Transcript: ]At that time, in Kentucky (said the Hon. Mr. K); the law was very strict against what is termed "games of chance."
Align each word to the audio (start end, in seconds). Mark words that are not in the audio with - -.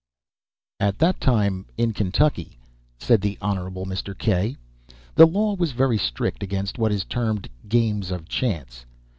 ]At 0.89 0.97
that 0.97 1.21
time, 1.21 1.67
in 1.77 1.93
Kentucky 1.93 2.57
(said 2.97 3.21
the 3.21 3.37
Hon. 3.39 3.57
Mr. 3.85 4.17
K); 4.17 4.57
the 5.13 5.27
law 5.27 5.53
was 5.53 5.73
very 5.73 5.99
strict 5.99 6.41
against 6.41 6.79
what 6.79 6.91
is 6.91 7.05
termed 7.05 7.47
"games 7.69 8.09
of 8.09 8.27
chance." 8.27 8.87